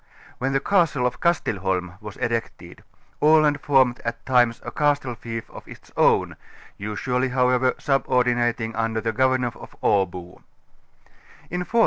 When 0.39 0.53
the 0.53 0.59
castle 0.59 1.05
of 1.05 1.19
Kastelholm 1.19 2.01
was 2.01 2.17
erected, 2.17 2.83
Aland 3.21 3.61
formed. 3.61 3.99
at 4.03 4.25
times 4.25 4.59
a 4.65 4.71
castle 4.71 5.13
fief 5.13 5.47
of 5.51 5.67
its 5.67 5.91
own, 5.95 6.37
usually 6.75 7.29
however 7.29 7.75
subordinating 7.77 8.75
un 8.75 8.93
der 8.95 9.01
the 9.01 9.11
governor 9.11 9.51
of 9.53 9.75
Abo. 9.83 10.41